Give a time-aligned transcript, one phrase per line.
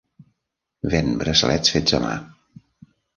[0.93, 2.15] Ven braçalets fets a mà.